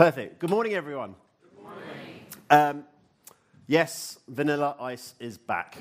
Perfect. 0.00 0.38
Good 0.38 0.48
morning, 0.48 0.72
everyone. 0.72 1.14
Good 1.42 1.62
morning. 1.62 1.84
Um, 2.48 2.84
yes, 3.66 4.18
Vanilla 4.28 4.74
Ice 4.80 5.14
is 5.20 5.36
back. 5.36 5.76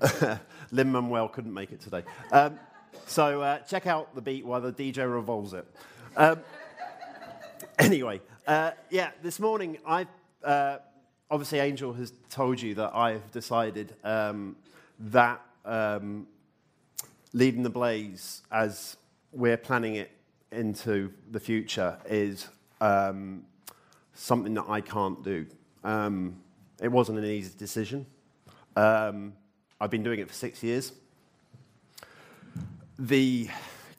Lin 0.70 0.92
Manuel 0.92 1.26
couldn't 1.26 1.52
make 1.52 1.72
it 1.72 1.80
today. 1.80 2.04
Um, 2.30 2.60
so 3.06 3.42
uh, 3.42 3.58
check 3.58 3.88
out 3.88 4.14
the 4.14 4.20
beat 4.20 4.46
while 4.46 4.60
the 4.60 4.72
DJ 4.72 5.12
revolves 5.12 5.52
it. 5.52 5.66
Um, 6.16 6.38
anyway, 7.80 8.20
uh, 8.46 8.70
yeah, 8.90 9.10
this 9.20 9.40
morning 9.40 9.78
I 9.84 10.06
uh, 10.44 10.78
obviously 11.28 11.58
Angel 11.58 11.92
has 11.94 12.12
told 12.30 12.62
you 12.62 12.76
that 12.76 12.94
I've 12.94 13.32
decided 13.32 13.96
um, 14.04 14.54
that 15.00 15.40
um, 15.64 16.28
leading 17.32 17.64
the 17.64 17.70
blaze 17.70 18.42
as 18.52 18.96
we're 19.32 19.56
planning 19.56 19.96
it 19.96 20.12
into 20.54 21.12
the 21.30 21.40
future 21.40 21.98
is 22.08 22.48
um, 22.80 23.44
something 24.14 24.54
that 24.54 24.66
I 24.68 24.80
can't 24.80 25.22
do. 25.22 25.46
Um, 25.82 26.40
it 26.80 26.88
wasn't 26.88 27.18
an 27.18 27.24
easy 27.24 27.52
decision. 27.56 28.06
Um, 28.76 29.34
I've 29.80 29.90
been 29.90 30.02
doing 30.02 30.20
it 30.20 30.28
for 30.28 30.34
six 30.34 30.62
years. 30.62 30.92
The 32.98 33.48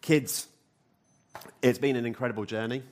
kids, 0.01 0.47
it's 1.61 1.79
been 1.79 1.95
an 1.95 2.05
incredible 2.05 2.45
journey. 2.45 2.83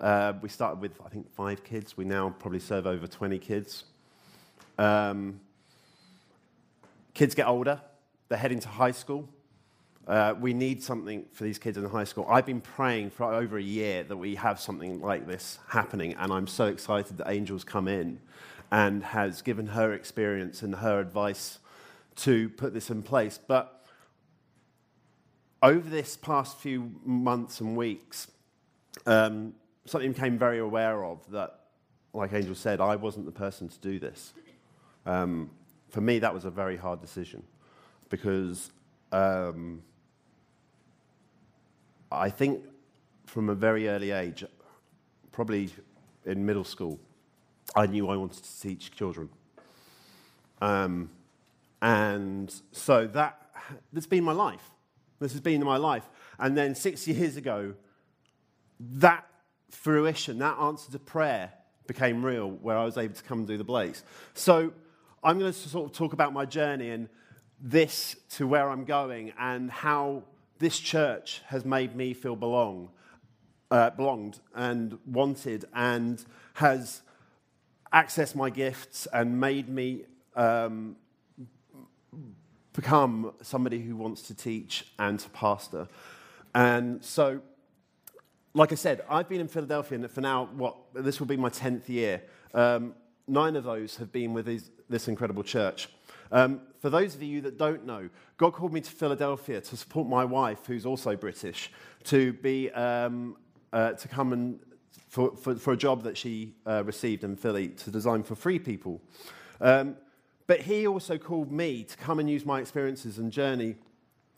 Uh, 0.00 0.34
we 0.40 0.48
started 0.48 0.80
with, 0.80 0.92
I 1.04 1.08
think, 1.08 1.30
five 1.32 1.64
kids. 1.64 1.96
We 1.96 2.04
now 2.04 2.34
probably 2.38 2.60
serve 2.60 2.86
over 2.86 3.06
20 3.06 3.38
kids. 3.38 3.84
Um, 4.78 5.40
kids 7.14 7.34
get 7.34 7.46
older, 7.48 7.80
they're 8.28 8.38
heading 8.38 8.60
to 8.60 8.68
high 8.68 8.92
school. 8.92 9.28
Uh, 10.08 10.34
we 10.40 10.54
need 10.54 10.82
something 10.82 11.26
for 11.32 11.44
these 11.44 11.58
kids 11.58 11.76
in 11.76 11.84
high 11.84 12.04
school. 12.04 12.26
I've 12.30 12.46
been 12.46 12.62
praying 12.62 13.10
for 13.10 13.30
over 13.30 13.58
a 13.58 13.62
year 13.62 14.04
that 14.04 14.16
we 14.16 14.36
have 14.36 14.58
something 14.58 15.02
like 15.02 15.26
this 15.26 15.58
happening, 15.68 16.14
and 16.14 16.32
I'm 16.32 16.46
so 16.46 16.64
excited 16.64 17.18
that 17.18 17.28
Angel's 17.28 17.62
come 17.62 17.86
in 17.86 18.18
and 18.70 19.04
has 19.04 19.42
given 19.42 19.66
her 19.66 19.92
experience 19.92 20.62
and 20.62 20.76
her 20.76 20.98
advice 20.98 21.58
to 22.16 22.48
put 22.48 22.72
this 22.72 22.88
in 22.88 23.02
place. 23.02 23.38
But 23.38 23.84
over 25.62 25.88
this 25.90 26.16
past 26.16 26.56
few 26.56 26.90
months 27.04 27.60
and 27.60 27.76
weeks, 27.76 28.28
um, 29.04 29.52
something 29.84 30.12
became 30.12 30.38
very 30.38 30.58
aware 30.58 31.04
of 31.04 31.18
that, 31.32 31.60
like 32.14 32.32
Angel 32.32 32.54
said, 32.54 32.80
I 32.80 32.96
wasn't 32.96 33.26
the 33.26 33.32
person 33.32 33.68
to 33.68 33.78
do 33.80 33.98
this. 33.98 34.32
Um, 35.04 35.50
for 35.90 36.00
me, 36.00 36.18
that 36.18 36.32
was 36.32 36.46
a 36.46 36.50
very 36.50 36.78
hard 36.78 37.02
decision 37.02 37.42
because 38.08 38.70
um, 39.12 39.82
I 42.10 42.30
think 42.30 42.64
from 43.26 43.48
a 43.48 43.54
very 43.54 43.88
early 43.88 44.10
age, 44.10 44.44
probably 45.32 45.70
in 46.24 46.44
middle 46.44 46.64
school, 46.64 46.98
I 47.76 47.86
knew 47.86 48.08
I 48.08 48.16
wanted 48.16 48.42
to 48.42 48.60
teach 48.60 48.90
children. 48.92 49.28
Um, 50.60 51.10
and 51.82 52.52
so 52.72 53.06
that, 53.08 53.50
that's 53.92 54.06
been 54.06 54.24
my 54.24 54.32
life. 54.32 54.70
This 55.20 55.32
has 55.32 55.40
been 55.40 55.62
my 55.64 55.76
life. 55.76 56.08
And 56.38 56.56
then 56.56 56.74
six 56.74 57.06
years 57.06 57.36
ago, 57.36 57.74
that 58.80 59.26
fruition, 59.70 60.38
that 60.38 60.58
answer 60.58 60.90
to 60.92 60.98
prayer 60.98 61.52
became 61.86 62.24
real, 62.24 62.50
where 62.50 62.76
I 62.76 62.84
was 62.84 62.96
able 62.96 63.14
to 63.14 63.22
come 63.22 63.38
and 63.38 63.46
do 63.46 63.56
the 63.56 63.64
Blaze. 63.64 64.02
So 64.34 64.72
I'm 65.22 65.38
going 65.38 65.52
to 65.52 65.58
sort 65.58 65.90
of 65.90 65.96
talk 65.96 66.12
about 66.12 66.32
my 66.32 66.44
journey 66.44 66.90
and 66.90 67.08
this 67.60 68.16
to 68.30 68.46
where 68.46 68.70
I'm 68.70 68.84
going 68.84 69.32
and 69.38 69.70
how 69.70 70.22
this 70.58 70.78
church 70.78 71.42
has 71.46 71.64
made 71.64 71.94
me 71.94 72.14
feel 72.14 72.36
belong, 72.36 72.90
uh, 73.70 73.90
belonged 73.90 74.40
and 74.54 74.98
wanted 75.06 75.64
and 75.74 76.24
has 76.54 77.02
accessed 77.92 78.34
my 78.34 78.50
gifts 78.50 79.06
and 79.12 79.40
made 79.40 79.68
me 79.68 80.04
um, 80.36 80.96
become 82.72 83.32
somebody 83.42 83.80
who 83.80 83.96
wants 83.96 84.22
to 84.22 84.34
teach 84.34 84.86
and 84.98 85.18
to 85.18 85.28
pastor. 85.30 85.88
And 86.54 87.04
so, 87.04 87.40
like 88.54 88.72
I 88.72 88.76
said, 88.76 89.02
I've 89.08 89.28
been 89.28 89.40
in 89.40 89.48
Philadelphia 89.48 90.08
for 90.08 90.20
now, 90.20 90.48
what, 90.54 90.76
this 90.94 91.20
will 91.20 91.26
be 91.26 91.36
my 91.36 91.50
10th 91.50 91.88
year. 91.88 92.22
Um, 92.54 92.94
nine 93.26 93.56
of 93.56 93.64
those 93.64 93.96
have 93.96 94.12
been 94.12 94.32
with 94.32 94.46
this 94.88 95.08
incredible 95.08 95.42
church. 95.42 95.88
Um, 96.30 96.60
for 96.80 96.90
those 96.90 97.14
of 97.14 97.22
you 97.22 97.40
that 97.42 97.58
don't 97.58 97.84
know, 97.86 98.08
God 98.36 98.52
called 98.52 98.72
me 98.72 98.80
to 98.80 98.90
Philadelphia 98.90 99.60
to 99.60 99.76
support 99.76 100.08
my 100.08 100.24
wife, 100.24 100.66
who's 100.66 100.86
also 100.86 101.16
British, 101.16 101.70
to 102.04 102.32
be 102.34 102.70
um, 102.70 103.36
uh, 103.72 103.92
to 103.92 104.08
come 104.08 104.32
and 104.32 104.60
for, 105.08 105.34
for, 105.36 105.54
for, 105.56 105.72
a 105.72 105.76
job 105.76 106.02
that 106.02 106.16
she 106.16 106.54
uh, 106.66 106.82
received 106.84 107.24
in 107.24 107.34
Philly 107.34 107.68
to 107.68 107.90
design 107.90 108.22
for 108.22 108.34
Free 108.34 108.58
People. 108.58 109.00
Um, 109.60 109.96
but 110.46 110.60
He 110.60 110.86
also 110.86 111.18
called 111.18 111.50
me 111.50 111.84
to 111.84 111.96
come 111.96 112.18
and 112.18 112.28
use 112.28 112.44
my 112.44 112.60
experiences 112.60 113.18
and 113.18 113.32
journey 113.32 113.76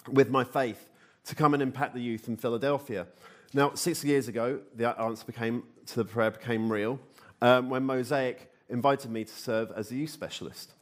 with 0.08 0.30
my 0.30 0.44
faith 0.44 0.88
to 1.24 1.34
come 1.34 1.54
and 1.54 1.62
impact 1.62 1.94
the 1.94 2.00
youth 2.00 2.28
in 2.28 2.36
Philadelphia. 2.36 3.06
Now, 3.52 3.74
six 3.74 4.04
years 4.04 4.28
ago, 4.28 4.60
the 4.74 4.98
answer 5.00 5.24
became 5.26 5.64
to 5.86 5.96
the 5.96 6.04
prayer 6.04 6.30
became 6.30 6.70
real 6.70 7.00
um, 7.42 7.68
when 7.68 7.84
Mosaic 7.84 8.50
invited 8.68 9.10
me 9.10 9.24
to 9.24 9.32
serve 9.32 9.72
as 9.72 9.90
a 9.90 9.96
youth 9.96 10.10
specialist. 10.10 10.72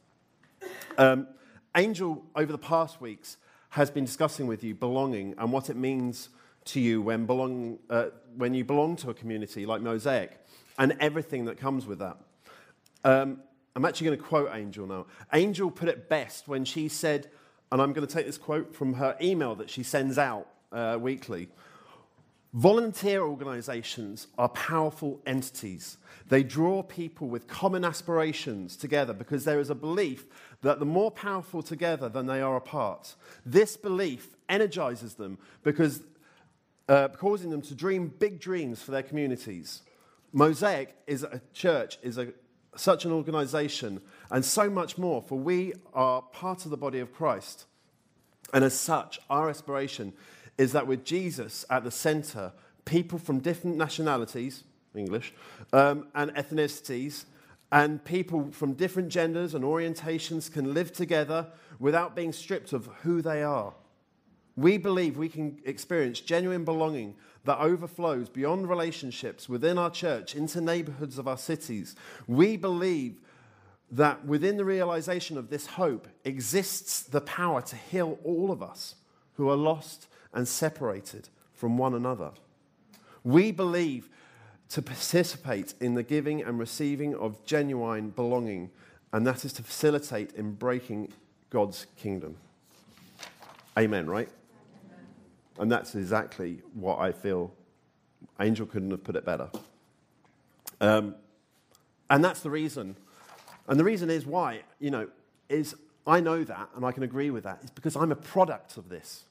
Um, 0.99 1.27
Angel, 1.77 2.25
over 2.35 2.51
the 2.51 2.57
past 2.57 2.99
weeks, 2.99 3.37
has 3.69 3.89
been 3.89 4.03
discussing 4.03 4.47
with 4.47 4.65
you 4.65 4.75
belonging 4.75 5.33
and 5.37 5.49
what 5.51 5.69
it 5.69 5.77
means 5.77 6.27
to 6.65 6.81
you 6.81 7.01
when, 7.01 7.25
belong, 7.25 7.79
uh, 7.89 8.07
when 8.35 8.53
you 8.53 8.65
belong 8.65 8.97
to 8.97 9.09
a 9.09 9.13
community 9.13 9.65
like 9.65 9.81
Mosaic 9.81 10.37
and 10.77 10.97
everything 10.99 11.45
that 11.45 11.57
comes 11.57 11.85
with 11.85 11.99
that. 11.99 12.17
Um, 13.05 13.41
I'm 13.77 13.85
actually 13.85 14.07
going 14.07 14.17
to 14.17 14.23
quote 14.25 14.49
Angel 14.53 14.85
now. 14.85 15.05
Angel 15.31 15.71
put 15.71 15.87
it 15.87 16.09
best 16.09 16.49
when 16.49 16.65
she 16.65 16.89
said, 16.89 17.29
and 17.71 17.81
I'm 17.81 17.93
going 17.93 18.05
to 18.05 18.13
take 18.13 18.25
this 18.25 18.37
quote 18.37 18.75
from 18.75 18.95
her 18.95 19.15
email 19.21 19.55
that 19.55 19.69
she 19.69 19.83
sends 19.83 20.17
out 20.17 20.47
uh, 20.73 20.97
weekly. 20.99 21.47
Volunteer 22.53 23.21
organizations 23.21 24.27
are 24.37 24.49
powerful 24.49 25.21
entities. 25.25 25.97
They 26.29 26.41
draw 26.41 26.81
people 26.81 27.27
with 27.27 27.47
common 27.47 27.85
aspirations 27.85 28.75
together 28.75 29.13
because 29.13 29.45
there 29.45 29.59
is 29.59 29.69
a 29.69 29.75
belief 29.75 30.25
that 30.61 30.79
the 30.79 30.85
more 30.85 31.11
powerful 31.11 31.61
together 31.61 32.09
than 32.09 32.25
they 32.25 32.41
are 32.41 32.55
apart. 32.55 33.15
This 33.45 33.77
belief 33.77 34.35
energizes 34.47 35.13
them 35.15 35.37
because 35.63 36.01
uh, 36.87 37.09
causing 37.09 37.51
them 37.51 37.61
to 37.61 37.75
dream 37.75 38.11
big 38.19 38.39
dreams 38.39 38.81
for 38.81 38.91
their 38.91 39.03
communities. 39.03 39.83
Mosaic 40.33 40.95
is 41.05 41.23
a 41.23 41.41
church, 41.53 41.99
is 42.01 42.17
a, 42.17 42.29
such 42.75 43.05
an 43.05 43.11
organization, 43.11 44.01
and 44.31 44.43
so 44.43 44.69
much 44.69 44.97
more, 44.97 45.21
for 45.21 45.37
we 45.37 45.73
are 45.93 46.23
part 46.23 46.65
of 46.65 46.71
the 46.71 46.77
body 46.77 46.99
of 46.99 47.13
Christ. 47.13 47.65
And 48.53 48.63
as 48.63 48.73
such, 48.73 49.19
our 49.29 49.49
aspiration 49.49 50.13
is 50.59 50.73
that 50.73 50.85
with 50.85 51.05
Jesus 51.05 51.65
at 51.69 51.85
the 51.85 51.89
center, 51.89 52.51
people 52.83 53.17
from 53.17 53.39
different 53.39 53.77
nationalities, 53.77 54.65
English, 54.93 55.33
um, 55.71 56.07
and 56.13 56.31
ethnicities, 56.35 57.23
and 57.71 58.03
people 58.03 58.51
from 58.51 58.73
different 58.73 59.07
genders 59.07 59.53
and 59.53 59.63
orientations 59.63 60.51
can 60.51 60.73
live 60.73 60.91
together 60.91 61.47
without 61.79 62.13
being 62.13 62.33
stripped 62.33 62.73
of 62.73 62.87
who 63.03 63.21
they 63.21 63.41
are. 63.41 63.73
We 64.57 64.77
believe 64.77 65.17
we 65.17 65.29
can 65.29 65.59
experience 65.63 66.19
genuine 66.19 66.65
belonging 66.65 67.15
that 67.45 67.59
overflows 67.59 68.27
beyond 68.27 68.67
relationships 68.67 69.47
within 69.47 69.77
our 69.77 69.89
church 69.89 70.35
into 70.35 70.59
neighborhoods 70.59 71.17
of 71.17 71.25
our 71.25 71.37
cities. 71.37 71.95
We 72.27 72.57
believe 72.57 73.21
that 73.91 74.25
within 74.25 74.57
the 74.57 74.65
realization 74.65 75.37
of 75.37 75.49
this 75.49 75.67
hope 75.67 76.09
exists 76.25 77.01
the 77.01 77.21
power 77.21 77.61
to 77.61 77.77
heal 77.77 78.19
all 78.25 78.51
of 78.51 78.61
us 78.61 78.95
who 79.35 79.47
are 79.47 79.55
lost 79.55 80.08
and 80.33 80.47
separated 80.47 81.29
from 81.53 81.77
one 81.77 81.93
another. 81.93 82.31
We 83.23 83.51
believe 83.51 84.09
to 84.69 84.81
participate 84.81 85.73
in 85.81 85.95
the 85.95 86.03
giving 86.03 86.41
and 86.41 86.59
receiving 86.59 87.15
of 87.15 87.43
genuine 87.45 88.11
belonging, 88.11 88.69
and 89.11 89.25
that 89.25 89.43
is 89.43 89.53
to 89.53 89.63
facilitate 89.63 90.31
in 90.33 90.53
breaking 90.53 91.11
God's 91.49 91.87
kingdom. 91.97 92.37
Amen, 93.77 94.07
right? 94.07 94.29
And 95.57 95.71
that's 95.71 95.95
exactly 95.95 96.61
what 96.73 96.99
I 96.99 97.11
feel. 97.11 97.51
Angel 98.39 98.65
couldn't 98.65 98.91
have 98.91 99.03
put 99.03 99.15
it 99.15 99.25
better. 99.25 99.49
Um, 100.79 101.15
and 102.09 102.23
that's 102.23 102.39
the 102.39 102.49
reason. 102.49 102.95
And 103.67 103.79
the 103.79 103.83
reason 103.83 104.09
is 104.09 104.25
why, 104.25 104.61
you 104.79 104.91
know, 104.91 105.09
is 105.49 105.75
I 106.07 106.19
know 106.21 106.43
that 106.43 106.69
and 106.75 106.85
I 106.85 106.91
can 106.91 107.03
agree 107.03 107.29
with 107.29 107.43
that. 107.43 107.59
It's 107.61 107.71
because 107.71 107.95
I'm 107.95 108.11
a 108.11 108.15
product 108.15 108.77
of 108.77 108.89
this. 108.89 109.25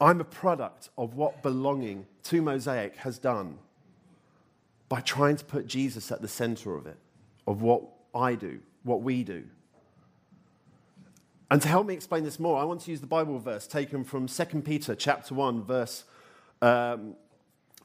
I'm 0.00 0.20
a 0.20 0.24
product 0.24 0.90
of 0.98 1.14
what 1.14 1.42
belonging 1.42 2.06
to 2.24 2.42
Mosaic 2.42 2.96
has 2.96 3.18
done 3.18 3.58
by 4.88 5.00
trying 5.00 5.36
to 5.36 5.44
put 5.44 5.66
Jesus 5.66 6.12
at 6.12 6.22
the 6.22 6.28
center 6.28 6.76
of 6.76 6.86
it, 6.86 6.98
of 7.46 7.62
what 7.62 7.82
I 8.14 8.34
do, 8.34 8.60
what 8.82 9.02
we 9.02 9.24
do. 9.24 9.44
And 11.50 11.62
to 11.62 11.68
help 11.68 11.86
me 11.86 11.94
explain 11.94 12.24
this 12.24 12.40
more, 12.40 12.60
I 12.60 12.64
want 12.64 12.82
to 12.82 12.90
use 12.90 13.00
the 13.00 13.06
Bible 13.06 13.38
verse 13.38 13.66
taken 13.66 14.04
from 14.04 14.26
2 14.26 14.44
Peter 14.62 14.94
chapter 14.94 15.34
1, 15.34 15.64
verse, 15.64 16.04
um, 16.60 17.14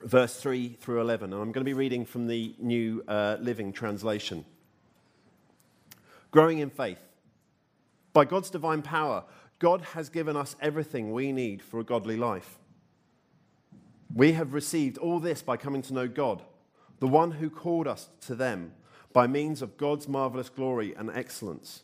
verse 0.04 0.40
3 0.40 0.78
through 0.80 1.02
11. 1.02 1.31
And 1.31 1.42
I'm 1.42 1.52
going 1.52 1.64
to 1.64 1.69
be 1.69 1.74
reading 1.74 2.06
from 2.06 2.28
the 2.28 2.56
New 2.60 3.04
uh, 3.07 3.38
Living 3.40 3.72
Translation. 3.72 4.46
Growing 6.31 6.60
in 6.60 6.69
faith. 6.69 7.00
By 8.14 8.25
God's 8.25 8.50
divine 8.50 8.81
power, 8.81 9.24
God 9.62 9.81
has 9.94 10.10
given 10.10 10.36
us 10.36 10.56
everything 10.60 11.12
we 11.12 11.31
need 11.31 11.62
for 11.62 11.80
a 11.80 11.84
godly 11.84 12.18
life. 12.18 12.58
We 14.12 14.31
have 14.31 14.56
received 14.56 14.98
all 14.98 15.19
this 15.19 15.44
by 15.44 15.56
coming 15.56 15.84
to 15.84 15.94
know 15.94 16.08
God, 16.08 16.42
the 17.00 17.08
one 17.08 17.30
who 17.30 17.52
called 17.52 17.88
us 17.88 18.10
to 18.22 18.34
them 18.34 18.74
by 19.13 19.28
means 19.28 19.62
of 19.62 19.78
God's 19.78 20.08
marvelous 20.08 20.50
glory 20.50 20.96
and 20.96 21.12
excellence. 21.12 21.84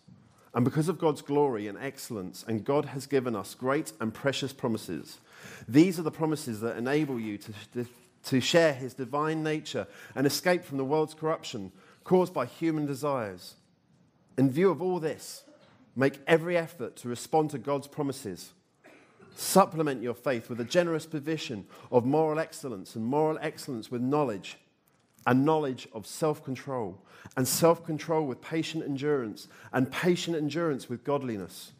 And 0.55 0.65
because 0.65 0.89
of 0.89 0.97
God's 0.97 1.21
glory 1.21 1.67
and 1.67 1.77
excellence, 1.77 2.43
and 2.47 2.65
God 2.65 2.85
has 2.85 3.05
given 3.05 3.35
us 3.35 3.53
great 3.53 3.93
and 4.01 4.11
precious 4.11 4.53
promises, 4.53 5.19
these 5.67 5.99
are 5.99 6.03
the 6.03 6.09
promises 6.09 6.61
that 6.61 6.77
enable 6.77 7.19
you 7.19 7.37
to, 7.37 7.85
to 8.23 8.41
share 8.41 8.73
his 8.73 8.95
divine 8.95 9.43
nature 9.43 9.85
and 10.15 10.25
escape 10.25 10.65
from 10.65 10.77
the 10.77 10.85
world's 10.85 11.13
corruption 11.13 11.71
caused 12.03 12.33
by 12.33 12.47
human 12.47 12.87
desires. 12.87 13.53
In 14.35 14.49
view 14.49 14.71
of 14.71 14.81
all 14.81 14.99
this, 14.99 15.43
make 15.97 16.19
every 16.27 16.55
effort 16.55 16.95
to 16.97 17.09
respond 17.09 17.49
to 17.49 17.57
God's 17.57 17.87
promises. 17.87 18.53
Supplement 19.35 20.01
your 20.01 20.13
faith 20.13 20.49
with 20.49 20.59
a 20.59 20.65
generous 20.65 21.05
provision 21.05 21.65
of 21.91 22.05
moral 22.05 22.39
excellence, 22.39 22.95
and 22.95 23.05
moral 23.05 23.37
excellence 23.41 23.91
with 23.91 24.01
knowledge 24.01 24.57
and 25.27 25.43
knowledge 25.43 25.89
of 25.93 26.07
self 26.07 26.43
control, 26.43 26.97
and 27.35 27.47
self 27.47 27.85
control 27.85 28.25
with 28.25 28.41
patient 28.41 28.83
endurance, 28.83 29.47
and 29.73 29.91
patient 29.91 30.37
endurance 30.37 30.87
with 30.87 31.03
godliness, 31.03 31.73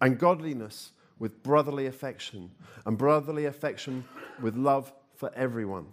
and 0.00 0.18
godliness 0.18 0.92
with 1.18 1.42
brotherly 1.42 1.86
affection, 1.86 2.50
and 2.84 2.96
brotherly 2.96 3.46
affection 3.46 4.04
with 4.40 4.56
love 4.56 4.92
for 5.16 5.32
everyone. 5.34 5.86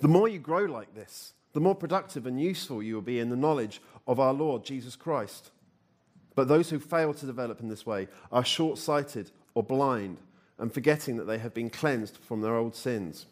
The 0.00 0.08
more 0.08 0.28
you 0.28 0.38
grow 0.38 0.64
like 0.64 0.94
this, 0.94 1.32
the 1.54 1.60
more 1.60 1.74
productive 1.74 2.26
and 2.26 2.40
useful 2.40 2.82
you 2.82 2.94
will 2.94 3.02
be 3.02 3.20
in 3.20 3.30
the 3.30 3.36
knowledge 3.36 3.80
of 4.06 4.20
our 4.20 4.32
Lord 4.32 4.64
Jesus 4.64 4.96
Christ. 4.96 5.50
But 6.34 6.48
those 6.48 6.70
who 6.70 6.78
fail 6.78 7.14
to 7.14 7.26
develop 7.26 7.60
in 7.60 7.68
this 7.68 7.86
way 7.86 8.08
are 8.32 8.44
short 8.44 8.78
sighted 8.78 9.30
or 9.54 9.62
blind 9.62 10.18
and 10.58 10.72
forgetting 10.72 11.16
that 11.16 11.24
they 11.24 11.38
have 11.38 11.54
been 11.54 11.70
cleansed 11.70 12.18
from 12.18 12.40
their 12.40 12.56
old 12.56 12.74
sins. 12.74 13.26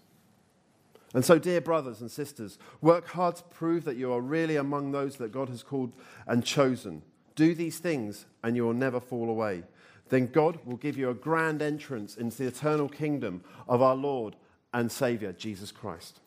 And 1.15 1.25
so, 1.25 1.39
dear 1.39 1.61
brothers 1.61 2.01
and 2.01 2.11
sisters, 2.11 2.59
work 2.81 3.09
hard 3.09 3.37
to 3.37 3.43
prove 3.43 3.85
that 3.85 3.97
you 3.97 4.13
are 4.13 4.21
really 4.21 4.57
among 4.57 4.93
those 4.93 5.17
that 5.17 5.33
God 5.33 5.49
has 5.51 5.63
called 5.63 5.93
and 6.27 6.45
chosen. 6.45 7.03
Do 7.35 7.55
these 7.55 7.79
things, 7.79 8.25
and 8.43 8.57
you 8.57 8.65
will 8.65 8.73
never 8.73 8.99
fall 8.99 9.29
away. 9.29 9.63
Then 10.09 10.27
God 10.27 10.59
will 10.65 10.77
give 10.77 10.97
you 10.97 11.11
a 11.11 11.15
grand 11.15 11.61
entrance 11.61 12.17
into 12.17 12.39
the 12.39 12.49
eternal 12.49 12.89
kingdom 12.89 13.43
of 13.69 13.83
our 13.83 13.95
Lord 13.95 14.37
and 14.73 14.91
Savior, 14.91 15.33
Jesus 15.33 15.71
Christ. 15.71 16.21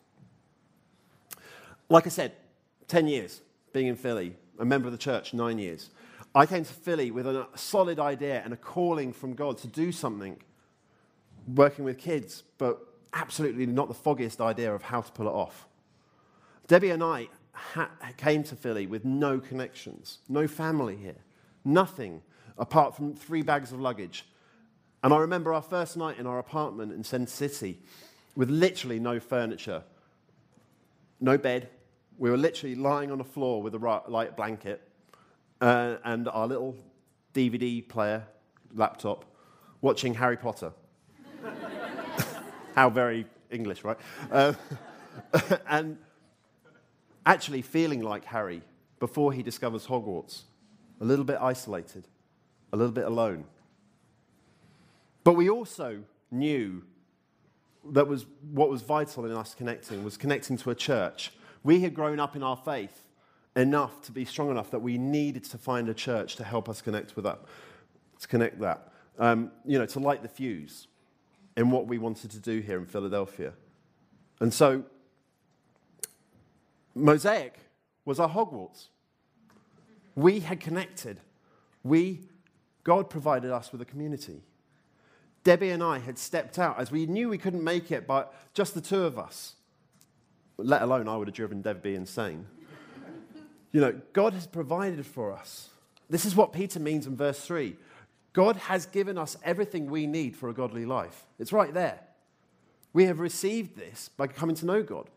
Like 1.90 2.06
I 2.06 2.10
said, 2.10 2.34
10 2.88 3.08
years 3.08 3.42
being 3.76 3.88
in 3.88 3.98
Philly, 3.98 4.34
a 4.58 4.64
member 4.64 4.88
of 4.88 4.94
the 4.94 4.98
church, 4.98 5.34
nine 5.34 5.60
years. 5.60 5.90
I 6.34 6.46
came 6.46 6.64
to 6.64 6.74
Philly 6.74 7.12
with 7.12 7.28
a 7.28 7.46
solid 7.56 8.00
idea 8.00 8.42
and 8.42 8.54
a 8.54 8.56
calling 8.56 9.12
from 9.12 9.34
God 9.34 9.58
to 9.60 9.68
do 9.68 9.92
something, 9.92 10.38
working 11.54 11.84
with 11.84 11.98
kids, 11.98 12.44
but 12.58 12.80
absolutely 13.14 13.66
not 13.66 13.90
the 13.90 13.94
foggiest 13.94 14.40
idea 14.40 14.74
of 14.74 14.82
how 14.82 15.02
to 15.02 15.12
pull 15.12 15.28
it 15.28 15.34
off. 15.34 15.68
Debbie 16.68 16.92
and 16.92 17.04
I 17.04 17.28
ha- 17.52 17.90
came 18.16 18.44
to 18.44 18.56
Philly 18.56 18.88
with 18.88 19.04
no 19.04 19.40
connections, 19.40 20.20
no 20.30 20.48
family 20.48 20.96
here, 20.96 21.18
nothing 21.66 22.22
apart 22.58 22.96
from 22.96 23.14
three 23.14 23.42
bags 23.42 23.74
of 23.74 23.82
luggage. 23.82 24.26
And 25.04 25.14
I 25.14 25.18
remember 25.18 25.54
our 25.54 25.62
first 25.62 25.98
night 25.98 26.18
in 26.18 26.26
our 26.26 26.40
apartment 26.40 26.94
in 26.94 27.04
Center 27.04 27.30
City 27.30 27.80
with 28.38 28.50
literally 28.50 29.02
no 29.02 29.20
furniture, 29.20 29.84
no 31.20 31.38
bed. 31.38 31.68
We 32.18 32.30
were 32.30 32.38
literally 32.38 32.76
lying 32.76 33.12
on 33.12 33.18
the 33.18 33.24
floor 33.26 33.62
with 33.62 33.76
a 33.76 34.02
light 34.08 34.38
blanket 34.38 34.82
uh, 35.60 35.98
and 36.04 36.28
our 36.30 36.48
little 36.48 36.76
DVD 37.34 37.88
player 37.88 38.24
laptop 38.74 39.26
watching 39.82 40.14
Harry 40.14 40.38
Potter. 40.38 40.72
How 42.76 42.90
very 42.90 43.26
English, 43.52 43.84
right? 43.84 43.98
Uh, 44.32 44.54
and 45.70 45.98
actually 47.26 47.62
feeling 47.62 48.02
like 48.02 48.26
Harry 48.26 48.62
before 49.00 49.34
he 49.34 49.44
discovers 49.44 49.88
Hogwarts, 49.88 50.44
a 51.02 51.06
little 51.06 51.26
bit 51.26 51.38
isolated, 51.42 52.08
a 52.72 52.78
little 52.78 52.94
bit 52.94 53.06
alone. 53.06 53.46
But 55.24 55.34
we 55.34 55.50
also 55.50 56.04
knew 56.32 56.84
that 57.92 58.08
was 58.08 58.26
what 58.52 58.70
was 58.70 58.82
vital 58.82 59.26
in 59.26 59.32
us 59.32 59.54
connecting 59.54 60.04
was 60.04 60.18
connecting 60.18 60.58
to 60.58 60.70
a 60.70 60.76
church. 60.76 61.32
We 61.66 61.82
had 61.82 61.96
grown 61.96 62.20
up 62.20 62.36
in 62.36 62.44
our 62.44 62.56
faith 62.56 63.04
enough 63.56 64.00
to 64.04 64.12
be 64.12 64.24
strong 64.24 64.52
enough 64.52 64.70
that 64.70 64.84
we 64.84 65.00
needed 65.00 65.46
to 65.46 65.58
find 65.58 65.90
a 65.90 65.96
church 65.96 66.36
to 66.36 66.44
help 66.44 66.70
us 66.70 66.80
connect 66.80 67.16
with 67.16 67.26
that, 67.26 67.40
to 68.20 68.28
connect 68.28 68.60
that, 68.60 68.94
um, 69.18 69.52
you 69.66 69.80
know, 69.80 69.88
to 69.88 70.00
light 70.00 70.22
the 70.22 70.30
fuse 70.30 70.88
in 71.58 71.72
what 71.72 71.88
we 71.88 71.98
wanted 71.98 72.30
to 72.30 72.40
do 72.40 72.60
here 72.60 72.78
in 72.78 72.86
Philadelphia. 72.86 73.54
And 74.40 74.54
so, 74.54 74.84
Mosaic 76.94 77.58
was 78.06 78.20
our 78.20 78.30
Hogwarts. 78.30 78.90
We 80.14 80.42
had 80.42 80.60
connected. 80.60 81.20
We, 81.84 82.30
God 82.84 83.10
provided 83.10 83.50
us 83.50 83.72
with 83.72 83.82
a 83.82 83.86
community. 83.86 84.44
Debbie 85.44 85.72
and 85.72 85.82
I 85.82 85.98
had 85.98 86.20
stepped 86.20 86.60
out 86.60 86.80
as 86.80 86.92
we 86.92 87.08
knew 87.08 87.28
we 87.28 87.40
couldn't 87.40 87.64
make 87.64 87.92
it, 87.92 88.06
but 88.06 88.36
just 88.54 88.76
the 88.76 88.82
two 88.82 89.04
of 89.04 89.18
us, 89.18 89.56
let 90.58 90.82
alone 90.82 91.08
I 91.08 91.18
would 91.18 91.28
have 91.28 91.36
driven 91.36 91.62
Debbie 91.62 91.96
insane. 91.96 92.46
you 93.72 93.82
know, 93.82 94.00
God 94.14 94.34
has 94.34 94.48
provided 94.48 95.06
for 95.06 95.34
us. 95.34 95.70
This 96.10 96.26
is 96.26 96.36
what 96.36 96.54
Peter 96.54 96.80
means 96.80 97.08
in 97.08 97.16
verse 97.16 97.40
3 97.46 97.76
God 98.34 98.58
has 98.58 98.86
given 98.86 99.18
us 99.18 99.38
everything 99.44 99.90
we 99.90 100.08
need 100.08 100.36
for 100.36 100.50
a 100.50 100.54
godly 100.54 100.86
life. 100.86 101.26
It's 101.40 101.54
right 101.54 101.74
there. 101.74 102.02
We 102.92 103.06
have 103.06 103.20
received 103.20 103.78
this 103.78 104.10
by 104.10 104.28
coming 104.28 104.56
to 104.58 104.66
know 104.66 104.84
God. 104.84 105.10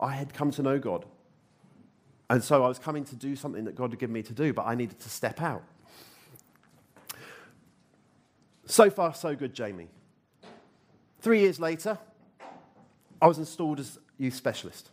I 0.00 0.14
had 0.14 0.34
come 0.34 0.50
to 0.52 0.62
know 0.62 0.78
God. 0.78 1.04
And 2.28 2.42
so 2.42 2.64
I 2.64 2.68
was 2.68 2.78
coming 2.78 3.04
to 3.04 3.16
do 3.16 3.34
something 3.34 3.64
that 3.64 3.74
God 3.74 3.90
had 3.90 3.98
given 3.98 4.14
me 4.14 4.22
to 4.22 4.32
do, 4.32 4.52
but 4.52 4.66
I 4.66 4.74
needed 4.74 4.98
to 5.00 5.08
step 5.08 5.40
out. 5.40 5.64
So 8.66 8.88
far, 8.88 9.14
so 9.14 9.34
good, 9.34 9.52
Jamie. 9.52 9.88
Three 11.20 11.40
years 11.40 11.58
later, 11.58 11.98
I 13.20 13.26
was 13.26 13.38
installed 13.38 13.80
as 13.80 13.98
youth 14.18 14.34
specialist. 14.34 14.90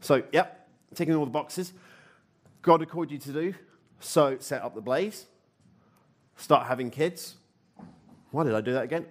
So, 0.00 0.22
yep, 0.32 0.68
ticking 0.94 1.14
all 1.14 1.24
the 1.24 1.30
boxes. 1.30 1.72
God 2.62 2.80
had 2.80 2.88
called 2.88 3.10
you 3.10 3.18
to 3.18 3.32
do. 3.32 3.54
So, 4.00 4.38
set 4.38 4.62
up 4.62 4.74
the 4.74 4.80
blaze, 4.80 5.26
start 6.36 6.66
having 6.66 6.90
kids. 6.90 7.36
Why 8.30 8.44
did 8.44 8.54
I 8.54 8.62
do 8.62 8.72
that 8.72 8.84
again? 8.84 9.06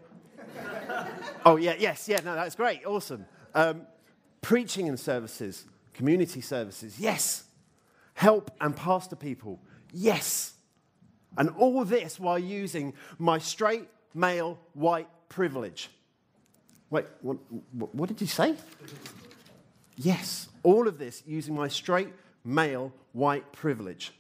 oh, 1.46 1.58
yeah, 1.58 1.76
yes, 1.78 2.08
yeah, 2.10 2.20
no, 2.26 2.34
that's 2.34 2.56
great, 2.56 2.86
awesome. 2.86 3.26
Um, 3.54 3.84
preaching 4.42 4.88
and 4.88 5.00
services, 5.00 5.66
community 5.94 6.42
services, 6.42 7.00
yes. 7.00 7.44
Help 8.16 8.52
and 8.60 8.76
pastor 8.76 9.16
people, 9.16 9.62
yes. 9.94 10.54
And 11.38 11.52
all 11.52 11.86
this 11.86 12.20
while 12.20 12.40
using 12.40 12.94
my 13.20 13.38
straight, 13.38 13.88
male, 14.16 14.60
white 14.74 15.08
privilege. 15.30 15.90
Wait, 16.90 17.06
what, 17.22 17.38
what 17.72 18.10
did 18.10 18.20
you 18.20 18.28
say? 18.28 18.56
Yes, 19.96 20.48
all 20.64 20.88
of 20.88 20.98
this 20.98 21.24
using 21.28 21.54
my 21.56 21.68
straight, 21.68 22.10
male, 22.44 22.94
white 23.14 23.52
privilege. 23.52 24.12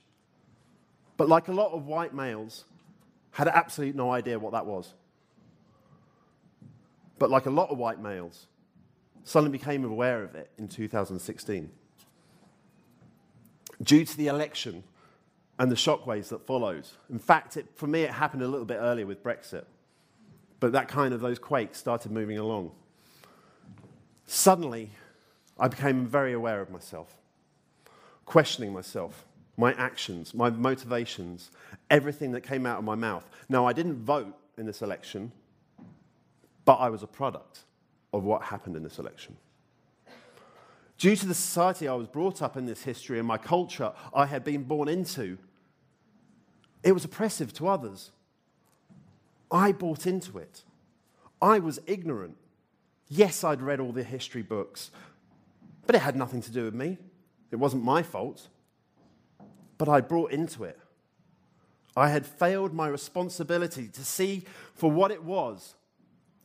But 1.17 1.29
like 1.29 1.47
a 1.47 1.51
lot 1.51 1.71
of 1.71 1.85
white 1.85 2.13
males, 2.13 2.65
had 3.31 3.47
absolutely 3.47 3.97
no 3.97 4.11
idea 4.11 4.37
what 4.37 4.53
that 4.53 4.65
was. 4.65 4.93
But 7.17 7.29
like 7.29 7.45
a 7.45 7.49
lot 7.49 7.69
of 7.69 7.77
white 7.77 8.01
males, 8.01 8.47
suddenly 9.23 9.51
became 9.57 9.83
aware 9.83 10.23
of 10.23 10.35
it 10.35 10.49
in 10.57 10.67
2016. 10.67 11.69
Due 13.81 14.05
to 14.05 14.17
the 14.17 14.27
election 14.27 14.83
and 15.57 15.71
the 15.71 15.75
shockwaves 15.75 16.29
that 16.29 16.45
followed. 16.47 16.87
In 17.09 17.19
fact, 17.19 17.57
it, 17.57 17.67
for 17.75 17.87
me, 17.87 18.03
it 18.03 18.11
happened 18.11 18.41
a 18.41 18.47
little 18.47 18.65
bit 18.65 18.77
earlier 18.79 19.05
with 19.05 19.23
Brexit. 19.23 19.65
But 20.59 20.71
that 20.73 20.87
kind 20.87 21.13
of, 21.13 21.21
those 21.21 21.39
quakes 21.39 21.77
started 21.77 22.11
moving 22.11 22.37
along. 22.37 22.71
Suddenly, 24.25 24.89
I 25.57 25.67
became 25.67 26.05
very 26.05 26.33
aware 26.33 26.61
of 26.61 26.69
myself, 26.69 27.15
questioning 28.25 28.73
myself 28.73 29.25
my 29.57 29.73
actions, 29.73 30.33
my 30.33 30.49
motivations, 30.49 31.51
everything 31.89 32.31
that 32.31 32.41
came 32.41 32.65
out 32.65 32.77
of 32.77 32.83
my 32.85 32.95
mouth. 32.95 33.29
Now, 33.49 33.67
I 33.67 33.73
didn't 33.73 33.97
vote 33.97 34.33
in 34.57 34.65
this 34.65 34.81
election, 34.81 35.33
but 36.63 36.75
I 36.75 36.89
was 36.89 37.03
a 37.03 37.07
product 37.07 37.65
of 38.13 38.23
what 38.23 38.41
happened 38.41 38.77
in 38.77 38.83
this 38.83 38.99
election. 38.99 39.35
Due 40.97 41.15
to 41.15 41.25
the 41.25 41.33
society 41.33 41.87
I 41.89 41.93
was 41.93 42.07
brought 42.07 42.41
up 42.41 42.55
in 42.55 42.65
this 42.65 42.83
history 42.83 43.19
and 43.19 43.27
my 43.27 43.37
culture 43.37 43.91
I 44.13 44.25
had 44.25 44.45
been 44.45 44.63
born 44.63 44.87
into, 44.87 45.37
it 46.81 46.93
was 46.93 47.03
oppressive 47.03 47.51
to 47.53 47.67
others. 47.67 48.11
I 49.51 49.71
bought 49.71 50.05
into 50.05 50.37
it. 50.37 50.63
I 51.41 51.59
was 51.59 51.79
ignorant. 51.87 52.37
Yes, 53.07 53.43
I'd 53.43 53.61
read 53.61 53.79
all 53.79 53.91
the 53.91 54.03
history 54.03 54.41
books, 54.41 54.91
but 55.85 55.95
it 55.95 55.99
had 55.99 56.15
nothing 56.15 56.41
to 56.43 56.51
do 56.51 56.65
with 56.65 56.75
me. 56.75 56.97
It 57.51 57.55
wasn't 57.55 57.83
my 57.83 58.03
fault. 58.03 58.47
But 59.77 59.89
I 59.89 60.01
brought 60.01 60.31
into 60.31 60.63
it. 60.63 60.77
I 61.95 62.09
had 62.09 62.25
failed 62.25 62.73
my 62.73 62.87
responsibility 62.87 63.87
to 63.87 64.05
see 64.05 64.45
for 64.75 64.91
what 64.91 65.11
it 65.11 65.23
was, 65.23 65.75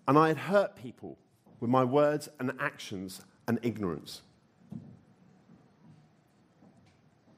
and 0.09 0.17
I 0.17 0.29
had 0.29 0.39
hurt 0.39 0.77
people 0.77 1.19
with 1.61 1.71
my 1.71 1.85
words 1.85 2.29
and 2.39 2.53
actions 2.59 3.21
and 3.47 3.59
ignorance. 3.63 4.23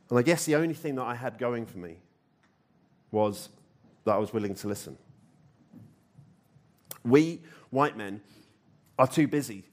And 0.08 0.18
I 0.18 0.22
guess 0.22 0.44
the 0.44 0.54
only 0.54 0.74
thing 0.74 0.94
that 0.96 1.02
I 1.04 1.16
had 1.16 1.38
going 1.38 1.66
for 1.66 1.78
me 1.78 1.96
was 3.10 3.48
that 4.04 4.12
I 4.12 4.18
was 4.18 4.32
willing 4.32 4.54
to 4.54 4.68
listen. 4.68 4.96
We, 7.06 7.42
white 7.70 7.96
men, 7.96 8.20
are 8.98 9.06
too 9.06 9.28
busy 9.28 9.64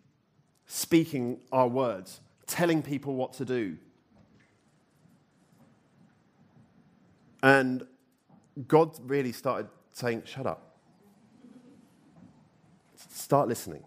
speaking 0.66 1.40
our 1.52 1.68
words, 1.68 2.22
telling 2.48 2.82
people 2.82 3.16
what 3.16 3.34
to 3.34 3.46
do. 3.46 3.78
And 7.42 7.86
God 8.68 8.98
really 9.04 9.32
started 9.32 9.68
saying, 9.92 10.24
Shut 10.26 10.46
up. 10.46 10.78
Start 13.10 13.48
listening. 13.48 13.84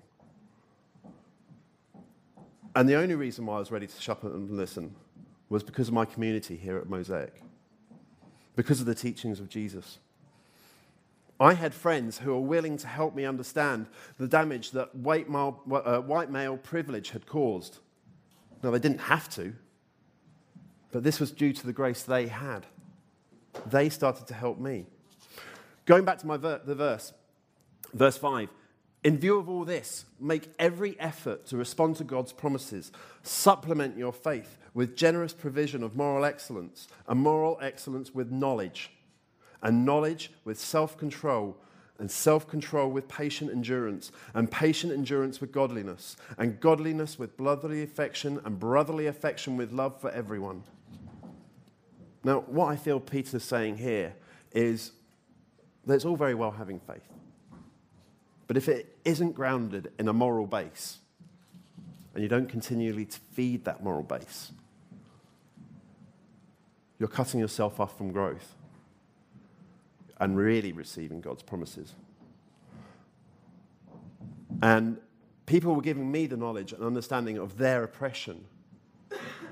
And 2.75 2.88
the 2.88 2.95
only 2.95 3.15
reason 3.15 3.47
why 3.47 3.57
I 3.57 3.59
was 3.59 3.71
ready 3.71 3.87
to 3.87 4.00
shut 4.00 4.19
up 4.19 4.25
and 4.25 4.50
listen 4.50 4.95
was 5.49 5.62
because 5.62 5.88
of 5.88 5.95
my 5.95 6.05
community 6.05 6.57
here 6.57 6.76
at 6.76 6.88
Mosaic, 6.88 7.43
because 8.55 8.81
of 8.81 8.87
the 8.87 8.95
teachings 8.95 9.41
of 9.41 9.49
Jesus. 9.49 9.99
I 11.38 11.55
had 11.55 11.75
friends 11.75 12.19
who 12.19 12.31
were 12.31 12.40
willing 12.40 12.78
to 12.78 12.87
help 12.87 13.14
me 13.14 13.25
understand 13.25 13.87
the 14.19 14.26
damage 14.26 14.71
that 14.71 14.95
white 14.95 15.28
male, 15.28 15.62
uh, 15.71 15.99
white 15.99 16.31
male 16.31 16.57
privilege 16.57 17.11
had 17.11 17.26
caused. 17.26 17.78
Now, 18.62 18.71
they 18.71 18.78
didn't 18.78 19.02
have 19.02 19.28
to, 19.31 19.55
but 20.93 21.02
this 21.02 21.21
was 21.21 21.31
due 21.31 21.52
to 21.52 21.66
the 21.66 21.73
grace 21.73 22.02
they 22.02 22.26
had. 22.26 22.66
They 23.66 23.90
started 23.90 24.26
to 24.28 24.35
help 24.35 24.59
me. 24.59 24.87
Going 25.85 26.05
back 26.05 26.19
to 26.19 26.26
my 26.26 26.37
ver- 26.37 26.62
the 26.64 26.75
verse, 26.75 27.12
verse 27.93 28.16
5 28.16 28.49
in 29.07 29.19
view 29.19 29.38
of 29.38 29.49
all 29.49 29.64
this, 29.64 30.05
make 30.19 30.49
every 30.59 30.99
effort 30.99 31.47
to 31.47 31.57
respond 31.57 31.95
to 31.95 32.02
God's 32.02 32.33
promises. 32.33 32.90
Supplement 33.23 33.97
your 33.97 34.12
faith 34.12 34.59
with 34.75 34.97
generous 34.97 35.33
provision 35.33 35.85
of 35.85 35.95
moral 35.95 36.25
excellence, 36.25 36.88
and 37.07 37.21
moral 37.21 37.57
excellence 37.62 38.12
with 38.12 38.33
knowledge, 38.33 38.90
and 39.63 39.85
knowledge 39.85 40.31
with 40.45 40.59
self 40.59 40.97
control, 40.97 41.57
and 41.99 42.11
self 42.11 42.49
control 42.49 42.91
with 42.91 43.09
patient 43.09 43.51
endurance, 43.51 44.13
and 44.35 44.51
patient 44.51 44.93
endurance 44.93 45.41
with 45.41 45.53
godliness, 45.53 46.17
and 46.39 46.61
godliness 46.61 47.19
with 47.19 47.37
brotherly 47.37 47.83
affection, 47.83 48.41
and 48.45 48.59
brotherly 48.59 49.07
affection 49.07 49.57
with 49.57 49.73
love 49.73 50.01
for 50.01 50.11
everyone. 50.11 50.63
Now, 52.25 52.41
what 52.41 52.67
I 52.67 52.77
feel 52.77 52.99
Peter's 52.99 53.45
saying 53.45 53.79
here 53.79 54.15
is 54.53 54.93
that 55.85 55.95
it's 55.95 56.05
all 56.05 56.17
very 56.17 56.35
well 56.35 56.51
having 56.51 56.81
faith. 56.81 57.07
But 58.47 58.57
if 58.57 58.69
it 58.69 58.97
isn't 59.05 59.33
grounded 59.33 59.93
in 59.99 60.09
a 60.09 60.13
moral 60.13 60.47
base, 60.47 60.99
and 62.15 62.23
you 62.23 62.29
don't 62.29 62.49
continually 62.49 63.07
feed 63.33 63.65
that 63.65 63.83
moral 63.83 64.03
base, 64.03 64.53
you're 66.99 67.09
cutting 67.09 67.41
yourself 67.41 67.79
off 67.79 67.97
from 67.97 68.11
growth 68.11 68.55
and 70.18 70.37
really 70.37 70.73
receiving 70.73 71.20
God's 71.20 71.42
promises. 71.42 71.94
And 74.62 74.99
people 75.44 75.75
were 75.75 75.82
giving 75.82 76.11
me 76.11 76.26
the 76.26 76.37
knowledge 76.37 76.73
and 76.73 76.82
understanding 76.82 77.38
of 77.38 77.58
their 77.58 77.85
oppression, 77.85 78.44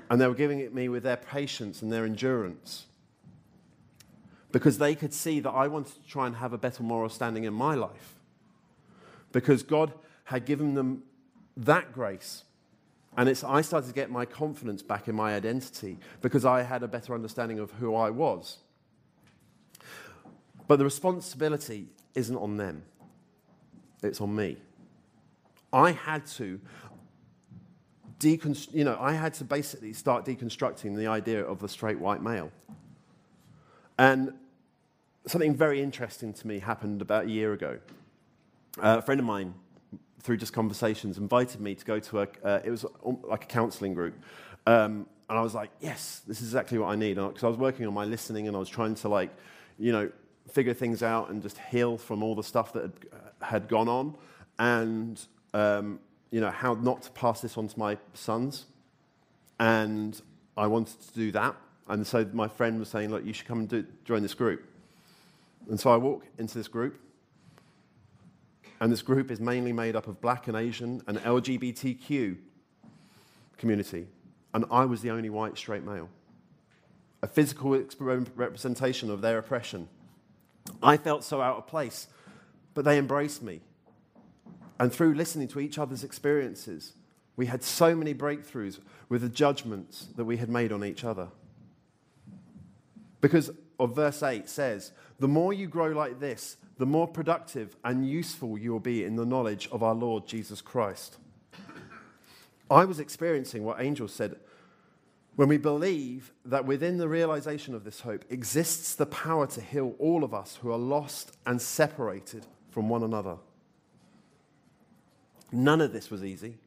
and 0.09 0.19
they 0.19 0.27
were 0.27 0.35
giving 0.35 0.59
it 0.59 0.73
me 0.73 0.89
with 0.89 1.03
their 1.03 1.17
patience 1.17 1.81
and 1.81 1.91
their 1.91 2.05
endurance 2.05 2.85
because 4.55 4.77
they 4.77 4.95
could 4.95 5.13
see 5.13 5.41
that 5.41 5.49
I 5.49 5.67
wanted 5.67 6.01
to 6.01 6.07
try 6.07 6.27
and 6.27 6.35
have 6.37 6.53
a 6.53 6.57
better 6.57 6.81
moral 6.81 7.09
standing 7.09 7.43
in 7.43 7.53
my 7.53 7.75
life 7.75 8.15
because 9.33 9.63
God 9.63 9.91
had 10.23 10.45
given 10.45 10.75
them 10.75 11.03
that 11.57 11.91
grace. 11.91 12.45
And 13.17 13.27
it's, 13.27 13.43
I 13.43 13.59
started 13.59 13.87
to 13.87 13.93
get 13.93 14.09
my 14.09 14.23
confidence 14.23 14.81
back 14.81 15.09
in 15.09 15.15
my 15.15 15.35
identity 15.35 15.99
because 16.21 16.45
I 16.45 16.61
had 16.61 16.83
a 16.83 16.87
better 16.87 17.13
understanding 17.13 17.59
of 17.59 17.71
who 17.71 17.95
I 17.95 18.09
was. 18.09 18.59
But 20.67 20.77
the 20.77 20.85
responsibility 20.85 21.87
isn't 22.13 22.37
on 22.37 22.57
them, 22.57 22.83
it's 24.01 24.21
on 24.21 24.35
me. 24.35 24.57
I 25.71 25.91
had 25.91 26.25
to 26.27 26.59
deconst- 28.19 28.73
you 28.73 28.83
know, 28.83 28.97
I 28.99 29.13
had 29.13 29.33
to 29.35 29.43
basically 29.43 29.93
start 29.93 30.25
deconstructing 30.25 30.95
the 30.95 31.07
idea 31.07 31.43
of 31.43 31.59
the 31.59 31.67
straight 31.67 31.99
white 31.99 32.21
male. 32.21 32.51
And 33.97 34.33
something 35.27 35.55
very 35.55 35.81
interesting 35.81 36.33
to 36.33 36.47
me 36.47 36.59
happened 36.59 37.01
about 37.01 37.25
a 37.25 37.29
year 37.29 37.53
ago. 37.53 37.79
Uh, 38.77 38.97
a 38.99 39.01
friend 39.01 39.19
of 39.19 39.25
mine, 39.25 39.53
through 40.19 40.37
just 40.37 40.53
conversations, 40.53 41.17
invited 41.17 41.61
me 41.61 41.75
to 41.75 41.85
go 41.85 41.99
to 41.99 42.21
a, 42.21 42.27
uh, 42.43 42.59
it 42.63 42.69
was 42.69 42.85
like 43.23 43.43
a 43.43 43.47
counseling 43.47 43.93
group. 43.93 44.15
Um, 44.65 45.07
and 45.29 45.39
I 45.39 45.41
was 45.41 45.53
like, 45.53 45.71
yes, 45.79 46.21
this 46.27 46.41
is 46.41 46.47
exactly 46.47 46.77
what 46.77 46.87
I 46.87 46.95
need. 46.95 47.15
Because 47.15 47.43
I 47.43 47.47
was 47.47 47.57
working 47.57 47.85
on 47.87 47.93
my 47.93 48.05
listening 48.05 48.47
and 48.47 48.55
I 48.55 48.59
was 48.59 48.69
trying 48.69 48.95
to, 48.95 49.09
like, 49.09 49.35
you 49.79 49.91
know, 49.91 50.11
figure 50.49 50.73
things 50.73 51.03
out 51.03 51.29
and 51.29 51.41
just 51.41 51.57
heal 51.57 51.97
from 51.97 52.23
all 52.23 52.35
the 52.35 52.43
stuff 52.43 52.73
that 52.73 52.83
had, 52.83 52.93
uh, 53.11 53.45
had 53.45 53.67
gone 53.67 53.87
on. 53.87 54.15
And, 54.57 55.19
um, 55.53 55.99
you 56.31 56.41
know, 56.41 56.51
how 56.51 56.73
not 56.75 57.01
to 57.03 57.11
pass 57.11 57.41
this 57.41 57.57
on 57.57 57.67
to 57.67 57.79
my 57.79 57.97
sons. 58.13 58.65
And 59.59 60.19
I 60.57 60.67
wanted 60.67 61.01
to 61.01 61.13
do 61.13 61.31
that. 61.31 61.55
And 61.87 62.05
so 62.05 62.27
my 62.33 62.47
friend 62.47 62.79
was 62.79 62.89
saying, 62.89 63.11
look, 63.11 63.25
you 63.25 63.33
should 63.33 63.47
come 63.47 63.59
and 63.59 63.69
do, 63.69 63.85
join 64.05 64.21
this 64.21 64.33
group. 64.33 64.65
And 65.69 65.79
so 65.79 65.91
I 65.91 65.97
walk 65.97 66.25
into 66.37 66.57
this 66.57 66.67
group 66.67 66.99
and 68.79 68.91
this 68.91 69.01
group 69.01 69.31
is 69.31 69.39
mainly 69.39 69.73
made 69.73 69.95
up 69.95 70.07
of 70.07 70.19
black 70.21 70.47
and 70.47 70.57
Asian 70.57 71.01
and 71.07 71.17
LGBTQ 71.19 72.37
community. 73.57 74.07
And 74.53 74.65
I 74.69 74.85
was 74.85 75.01
the 75.01 75.11
only 75.11 75.29
white 75.29 75.57
straight 75.57 75.83
male. 75.83 76.09
A 77.21 77.27
physical 77.27 77.71
representation 78.35 79.09
of 79.09 79.21
their 79.21 79.37
oppression. 79.37 79.87
I 80.81 80.97
felt 80.97 81.23
so 81.23 81.41
out 81.41 81.57
of 81.57 81.67
place, 81.67 82.07
but 82.73 82.85
they 82.85 82.97
embraced 82.97 83.41
me. 83.41 83.61
And 84.79 84.91
through 84.91 85.13
listening 85.13 85.47
to 85.49 85.59
each 85.59 85.77
other's 85.77 86.03
experiences, 86.03 86.93
we 87.35 87.45
had 87.45 87.63
so 87.63 87.95
many 87.95 88.13
breakthroughs 88.13 88.79
with 89.09 89.21
the 89.21 89.29
judgments 89.29 90.07
that 90.15 90.25
we 90.25 90.37
had 90.37 90.49
made 90.49 90.71
on 90.71 90.83
each 90.83 91.03
other. 91.03 91.29
Because 93.21 93.51
of 93.79 93.95
verse 93.95 94.21
8 94.21 94.47
says, 94.49 94.91
The 95.19 95.27
more 95.27 95.53
you 95.53 95.67
grow 95.67 95.87
like 95.87 96.19
this, 96.19 96.57
the 96.77 96.85
more 96.85 97.07
productive 97.07 97.75
and 97.83 98.07
useful 98.07 98.57
you 98.57 98.71
will 98.71 98.79
be 98.79 99.03
in 99.03 99.15
the 99.15 99.25
knowledge 99.25 99.67
of 99.71 99.81
our 99.81 99.95
Lord 99.95 100.27
Jesus 100.27 100.61
Christ. 100.61 101.17
I 102.69 102.85
was 102.85 102.99
experiencing 102.99 103.63
what 103.63 103.81
Angel 103.81 104.07
said 104.07 104.37
when 105.35 105.49
we 105.49 105.57
believe 105.57 106.31
that 106.45 106.65
within 106.65 106.97
the 106.97 107.07
realization 107.07 107.75
of 107.75 107.83
this 107.83 108.01
hope 108.01 108.23
exists 108.29 108.95
the 108.95 109.05
power 109.05 109.45
to 109.47 109.61
heal 109.61 109.95
all 109.99 110.23
of 110.23 110.33
us 110.33 110.57
who 110.61 110.71
are 110.71 110.77
lost 110.77 111.35
and 111.45 111.61
separated 111.61 112.45
from 112.69 112.89
one 112.89 113.03
another. 113.03 113.37
None 115.51 115.81
of 115.81 115.91
this 115.93 116.09
was 116.09 116.23
easy. 116.23 116.57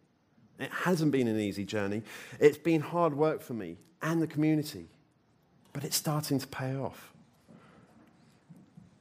It 0.59 0.71
hasn't 0.71 1.13
been 1.13 1.29
an 1.29 1.39
easy 1.39 1.65
journey. 1.65 2.03
It's 2.41 2.59
been 2.59 2.81
hard 2.81 3.15
work 3.15 3.43
for 3.43 3.55
me 3.55 3.79
and 4.03 4.21
the 4.21 4.27
community, 4.27 4.87
but 5.73 5.85
it's 5.85 5.97
starting 5.97 6.39
to 6.39 6.47
pay 6.47 6.77
off. 6.77 7.13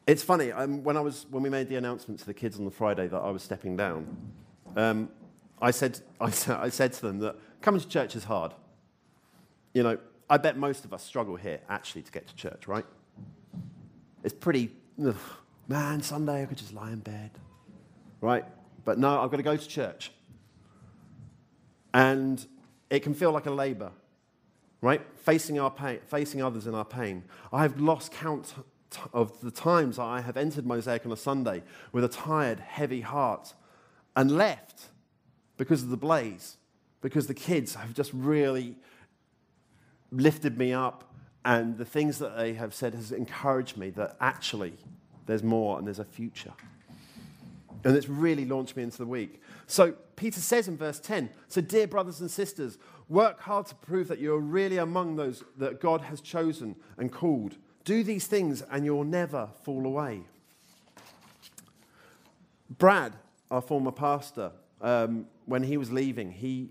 It's 0.05 0.23
funny, 0.23 0.53
um, 0.53 0.83
when, 0.83 0.95
I 0.95 1.01
was, 1.01 1.25
when 1.29 1.43
we 1.43 1.49
made 1.49 1.67
the 1.67 1.75
announcement 1.75 2.19
to 2.21 2.25
the 2.25 2.33
kids 2.33 2.57
on 2.57 2.63
the 2.63 2.71
Friday 2.71 3.07
that 3.07 3.17
I 3.17 3.29
was 3.29 3.43
stepping 3.43 3.75
down, 3.75 4.07
um, 4.77 5.09
I, 5.61 5.71
said, 5.71 5.99
I, 6.21 6.25
I 6.47 6.69
said 6.69 6.93
to 6.93 7.01
them 7.01 7.19
that 7.19 7.35
coming 7.61 7.81
to 7.81 7.87
church 7.87 8.15
is 8.15 8.23
hard. 8.23 8.53
You 9.73 9.83
know, 9.83 9.97
I 10.29 10.37
bet 10.37 10.57
most 10.57 10.85
of 10.85 10.93
us 10.93 11.03
struggle 11.03 11.35
here 11.35 11.59
actually 11.69 12.01
to 12.03 12.11
get 12.11 12.27
to 12.27 12.35
church, 12.35 12.67
right? 12.67 12.85
It's 14.23 14.33
pretty, 14.33 14.71
ugh, 15.05 15.15
man, 15.67 16.01
Sunday 16.01 16.43
I 16.43 16.45
could 16.45 16.57
just 16.57 16.73
lie 16.73 16.91
in 16.91 16.99
bed, 16.99 17.31
right? 18.21 18.45
But 18.83 18.97
no, 18.97 19.21
I've 19.21 19.31
got 19.31 19.37
to 19.37 19.43
go 19.43 19.55
to 19.55 19.67
church. 19.67 20.11
And 21.93 22.45
it 22.89 23.01
can 23.01 23.13
feel 23.13 23.31
like 23.31 23.45
a 23.45 23.51
labor, 23.51 23.91
right? 24.81 25.01
Facing, 25.15 25.59
our 25.59 25.71
pain, 25.71 25.99
facing 26.07 26.41
others 26.41 26.67
in 26.67 26.75
our 26.75 26.85
pain. 26.85 27.23
I've 27.51 27.79
lost 27.79 28.11
count 28.11 28.53
of 29.13 29.39
the 29.41 29.51
times 29.51 29.99
I 29.99 30.21
have 30.21 30.37
entered 30.37 30.65
Mosaic 30.65 31.05
on 31.05 31.11
a 31.11 31.17
Sunday 31.17 31.63
with 31.91 32.03
a 32.03 32.07
tired, 32.07 32.59
heavy 32.59 33.01
heart 33.01 33.53
and 34.15 34.31
left 34.31 34.85
because 35.57 35.83
of 35.83 35.89
the 35.89 35.97
blaze, 35.97 36.57
because 37.01 37.27
the 37.27 37.33
kids 37.33 37.75
have 37.75 37.93
just 37.93 38.11
really 38.13 38.77
lifted 40.11 40.57
me 40.57 40.73
up, 40.73 41.03
and 41.45 41.77
the 41.77 41.85
things 41.85 42.19
that 42.19 42.37
they 42.37 42.53
have 42.53 42.73
said 42.73 42.93
has 42.93 43.11
encouraged 43.11 43.77
me 43.77 43.89
that 43.91 44.17
actually 44.19 44.73
there's 45.25 45.43
more 45.43 45.77
and 45.77 45.87
there's 45.87 45.99
a 45.99 46.05
future. 46.05 46.53
And 47.83 47.95
it's 47.95 48.09
really 48.09 48.45
launched 48.45 48.75
me 48.75 48.83
into 48.83 48.97
the 48.97 49.05
week. 49.05 49.41
So 49.67 49.93
Peter 50.15 50.39
says 50.39 50.67
in 50.67 50.77
verse 50.77 50.99
10 50.99 51.29
So, 51.47 51.61
dear 51.61 51.87
brothers 51.87 52.19
and 52.21 52.29
sisters, 52.29 52.77
work 53.07 53.39
hard 53.41 53.67
to 53.67 53.75
prove 53.75 54.07
that 54.07 54.19
you're 54.19 54.39
really 54.39 54.77
among 54.77 55.15
those 55.15 55.43
that 55.57 55.79
God 55.79 56.01
has 56.01 56.19
chosen 56.19 56.75
and 56.97 57.11
called. 57.11 57.55
Do 57.85 58.03
these 58.03 58.27
things, 58.27 58.61
and 58.69 58.83
you'll 58.83 59.05
never 59.05 59.49
fall 59.63 59.85
away. 59.85 60.23
Brad, 62.77 63.13
our 63.49 63.61
former 63.61 63.91
pastor, 63.93 64.51
um, 64.81 65.27
when 65.45 65.63
he 65.63 65.77
was 65.77 65.91
leaving, 65.91 66.31
he, 66.31 66.69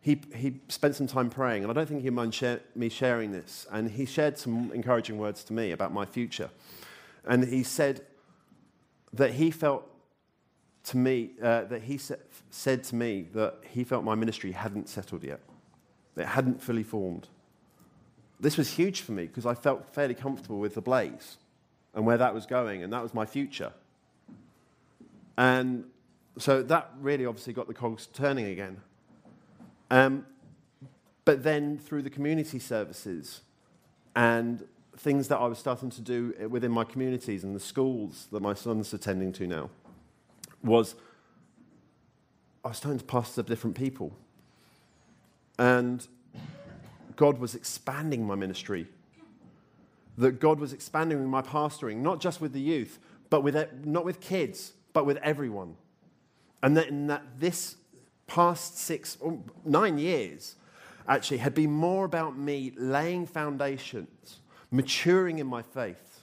he, 0.00 0.20
he 0.34 0.60
spent 0.68 0.96
some 0.96 1.06
time 1.06 1.28
praying, 1.28 1.62
and 1.62 1.70
I 1.70 1.74
don't 1.74 1.86
think 1.86 2.02
he'd 2.02 2.10
mind 2.10 2.34
share, 2.34 2.60
me 2.74 2.88
sharing 2.88 3.32
this. 3.32 3.66
And 3.70 3.90
he 3.90 4.06
shared 4.06 4.38
some 4.38 4.72
encouraging 4.72 5.18
words 5.18 5.44
to 5.44 5.52
me 5.52 5.72
about 5.72 5.92
my 5.92 6.06
future. 6.06 6.50
And 7.26 7.44
he 7.44 7.62
said 7.62 8.00
that 9.12 9.34
he 9.34 9.50
felt 9.50 9.86
to 10.84 10.96
me, 10.96 11.32
uh, 11.42 11.64
that 11.64 11.82
he 11.82 11.98
sa- 11.98 12.14
said 12.48 12.82
to 12.84 12.94
me 12.94 13.26
that 13.34 13.56
he 13.70 13.84
felt 13.84 14.02
my 14.02 14.14
ministry 14.14 14.52
hadn't 14.52 14.88
settled 14.88 15.22
yet, 15.22 15.40
it 16.16 16.26
hadn't 16.26 16.62
fully 16.62 16.82
formed. 16.82 17.28
This 18.40 18.56
was 18.56 18.70
huge 18.70 19.02
for 19.02 19.12
me 19.12 19.26
because 19.26 19.44
I 19.44 19.54
felt 19.54 19.86
fairly 19.94 20.14
comfortable 20.14 20.58
with 20.58 20.74
the 20.74 20.80
blaze 20.80 21.36
and 21.94 22.06
where 22.06 22.16
that 22.16 22.32
was 22.32 22.46
going, 22.46 22.82
and 22.82 22.92
that 22.92 23.02
was 23.02 23.12
my 23.12 23.26
future. 23.26 23.72
And 25.36 25.84
so 26.38 26.62
that 26.62 26.90
really 27.00 27.26
obviously 27.26 27.52
got 27.52 27.66
the 27.66 27.74
cogs 27.74 28.06
turning 28.06 28.46
again. 28.46 28.80
Um, 29.90 30.26
but 31.24 31.42
then 31.42 31.78
through 31.78 32.02
the 32.02 32.10
community 32.10 32.58
services 32.58 33.40
and 34.16 34.64
things 34.96 35.28
that 35.28 35.38
I 35.38 35.46
was 35.46 35.58
starting 35.58 35.90
to 35.90 36.00
do 36.00 36.34
within 36.50 36.70
my 36.70 36.84
communities 36.84 37.44
and 37.44 37.54
the 37.54 37.60
schools 37.60 38.28
that 38.32 38.40
my 38.40 38.54
son's 38.54 38.92
attending 38.92 39.32
to 39.34 39.46
now 39.46 39.70
was 40.62 40.94
I 42.64 42.68
was 42.68 42.76
starting 42.76 42.98
to 42.98 43.04
pastor 43.04 43.42
different 43.42 43.76
people. 43.76 44.12
And 45.58 46.06
God 47.16 47.38
was 47.38 47.54
expanding 47.54 48.26
my 48.26 48.34
ministry. 48.34 48.86
That 50.18 50.40
God 50.40 50.60
was 50.60 50.72
expanding 50.72 51.24
my 51.26 51.42
pastoring, 51.42 51.98
not 51.98 52.20
just 52.20 52.40
with 52.40 52.52
the 52.52 52.60
youth, 52.60 52.98
but 53.30 53.42
with, 53.42 53.56
not 53.84 54.04
with 54.04 54.20
kids, 54.20 54.72
but 54.92 55.06
with 55.06 55.16
everyone. 55.18 55.76
And 56.62 56.76
that 56.76 56.88
in 56.88 57.06
that 57.06 57.22
this 57.38 57.76
past 58.30 58.78
six, 58.78 59.18
oh, 59.24 59.42
nine 59.64 59.98
years, 59.98 60.54
actually, 61.08 61.38
had 61.38 61.52
been 61.52 61.72
more 61.72 62.04
about 62.04 62.38
me 62.38 62.72
laying 62.76 63.26
foundations, 63.26 64.38
maturing 64.70 65.40
in 65.40 65.48
my 65.48 65.62
faith, 65.62 66.20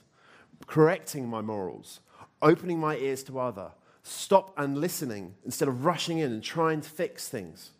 correcting 0.66 1.28
my 1.28 1.42
morals, 1.42 2.00
opening 2.40 2.80
my 2.80 2.96
ears 2.96 3.22
to 3.24 3.38
other, 3.38 3.72
stop 4.02 4.54
and 4.56 4.78
listening 4.78 5.34
instead 5.44 5.68
of 5.68 5.84
rushing 5.84 6.18
in 6.18 6.32
and 6.32 6.42
trying 6.42 6.80
to 6.80 6.88
fix 6.88 7.28
things. 7.28 7.72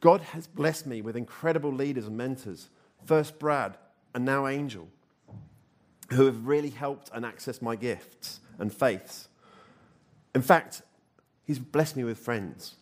God 0.00 0.22
has 0.22 0.46
blessed 0.46 0.86
me 0.86 1.02
with 1.02 1.14
incredible 1.14 1.72
leaders 1.72 2.06
and 2.06 2.16
mentors, 2.16 2.70
first 3.04 3.38
Brad 3.38 3.76
and 4.14 4.24
now 4.24 4.46
Angel, 4.46 4.88
who 6.10 6.24
have 6.24 6.46
really 6.46 6.70
helped 6.70 7.10
and 7.12 7.26
accessed 7.26 7.60
my 7.60 7.76
gifts 7.76 8.40
and 8.58 8.72
faiths. 8.72 9.28
In 10.34 10.40
fact, 10.40 10.80
He's 11.48 11.58
blessed 11.58 11.96
me 11.96 12.04
with 12.04 12.18
friends 12.18 12.74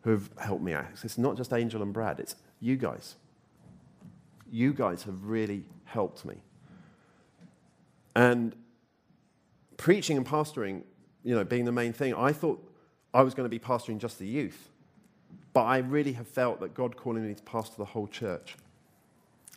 who 0.00 0.10
have 0.12 0.30
helped 0.38 0.62
me 0.62 0.72
access. 0.72 1.04
It's 1.04 1.18
not 1.18 1.36
just 1.36 1.52
Angel 1.52 1.82
and 1.82 1.92
Brad, 1.92 2.18
it's 2.18 2.36
you 2.58 2.76
guys. 2.76 3.16
You 4.50 4.72
guys 4.72 5.02
have 5.02 5.24
really 5.24 5.64
helped 5.84 6.24
me. 6.24 6.36
And 8.16 8.56
preaching 9.76 10.16
and 10.16 10.24
pastoring, 10.24 10.84
you 11.22 11.34
know, 11.34 11.44
being 11.44 11.66
the 11.66 11.72
main 11.72 11.92
thing, 11.92 12.14
I 12.14 12.32
thought 12.32 12.66
I 13.12 13.22
was 13.22 13.34
going 13.34 13.44
to 13.44 13.50
be 13.50 13.58
pastoring 13.58 13.98
just 13.98 14.18
the 14.18 14.26
youth. 14.26 14.70
But 15.52 15.64
I 15.64 15.78
really 15.78 16.12
have 16.12 16.26
felt 16.26 16.60
that 16.60 16.72
God 16.72 16.96
calling 16.96 17.28
me 17.28 17.34
to 17.34 17.42
pastor 17.42 17.76
the 17.76 17.84
whole 17.84 18.06
church. 18.06 18.56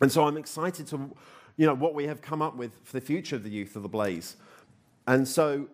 And 0.02 0.12
so 0.12 0.26
I'm 0.26 0.36
excited 0.36 0.86
to, 0.88 1.10
you 1.56 1.66
know, 1.66 1.74
what 1.74 1.94
we 1.94 2.06
have 2.06 2.20
come 2.20 2.42
up 2.42 2.54
with 2.54 2.72
for 2.84 2.92
the 2.92 3.00
future 3.00 3.34
of 3.34 3.44
the 3.44 3.50
youth 3.50 3.76
of 3.76 3.82
the 3.82 3.88
Blaze. 3.88 4.36
And 5.06 5.26
so, 5.26 5.68